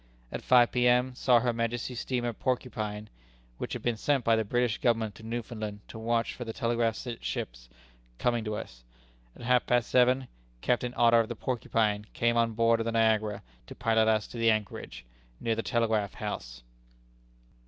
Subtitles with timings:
[0.31, 1.13] At five P.M.
[1.13, 3.07] saw Her Majesty's steamer Porcupine
[3.59, 6.95] [which had been sent by the British Government to Newfoundland, to watch for the telegraph
[7.19, 7.69] ships]
[8.17, 8.83] coming to us.
[9.35, 10.27] At half past seven,
[10.61, 14.37] Captain Otter, of the Porcupine, came on board of the Niagara to pilot us to
[14.39, 15.05] the anchorage,
[15.39, 16.63] near the telegraph house.